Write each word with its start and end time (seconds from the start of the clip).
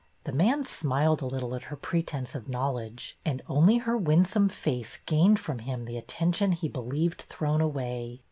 The 0.23 0.31
man 0.31 0.65
smiled 0.65 1.21
a 1.21 1.27
little 1.27 1.53
at 1.53 1.65
her 1.65 1.75
pretence 1.75 2.33
of 2.33 2.49
knowledge, 2.49 3.19
and 3.23 3.43
only 3.47 3.77
her 3.77 3.95
win 3.95 4.25
some 4.25 4.49
face 4.49 4.97
gained 5.05 5.39
from 5.39 5.59
him 5.59 5.85
the 5.85 5.95
attention 5.95 6.53
he 6.53 6.67
believed 6.69 7.21
thrown 7.29 7.61
away. 7.61 8.19